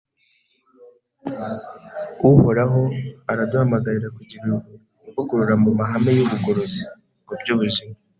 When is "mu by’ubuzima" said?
7.25-7.93